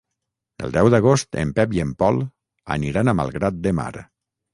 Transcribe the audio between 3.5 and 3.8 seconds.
de